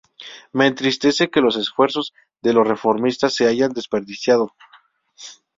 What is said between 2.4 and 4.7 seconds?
de los reformistas se hayan desperdiciado".